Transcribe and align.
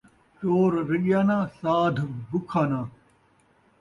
چور 0.37 0.69
رڄّیا 0.89 1.21
ناں، 1.27 1.43
سادھ 1.59 1.99
بکھا 2.29 2.63
ناں 2.69 2.85